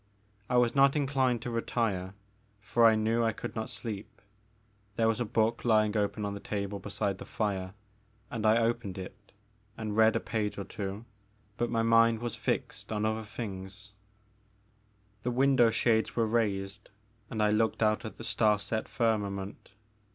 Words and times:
I 0.49 0.57
was 0.57 0.73
not 0.73 0.95
inclined 0.95 1.43
to 1.43 1.51
retire 1.51 2.15
for 2.59 2.87
I 2.87 2.95
knew 2.95 3.23
I 3.23 3.33
could 3.33 3.55
not 3.55 3.69
sleep. 3.69 4.19
There 4.95 5.07
was 5.07 5.19
a 5.19 5.25
book 5.25 5.63
lying 5.63 5.95
open 5.95 6.25
on 6.25 6.33
the 6.33 6.39
table 6.39 6.79
beside 6.79 7.19
the 7.19 7.23
fire 7.27 7.75
and 8.31 8.43
I 8.43 8.57
opened 8.57 8.97
it 8.97 9.31
and 9.77 9.95
read 9.95 10.15
a 10.15 10.19
page 10.19 10.57
or 10.57 10.63
two, 10.63 11.05
but 11.55 11.69
my 11.69 11.83
mind 11.83 12.17
was 12.17 12.35
fixed 12.35 12.91
on 12.91 13.05
other 13.05 13.21
things. 13.21 13.91
The 15.21 15.29
Maker 15.29 15.33
of 15.33 15.35
Moans. 15.35 15.35
65 15.35 15.35
The 15.35 15.37
window 15.37 15.69
shades 15.99 16.15
were 16.15 16.25
raised 16.25 16.89
and 17.29 17.43
I 17.43 17.51
looked 17.51 17.83
out 17.83 18.03
at 18.03 18.15
the 18.17 18.23
star 18.23 18.57
set 18.57 18.89
firmament. 18.89 19.69